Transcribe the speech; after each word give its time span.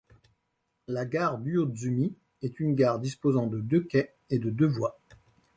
La 0.87 1.05
gare 1.05 1.37
d'Uozumi 1.37 2.15
est 2.41 2.59
une 2.59 2.73
gare 2.73 2.97
disposant 2.97 3.45
de 3.45 3.59
deux 3.59 3.81
quais 3.83 4.15
et 4.31 4.39
de 4.39 4.49
deux 4.49 4.65
voies. 4.65 4.97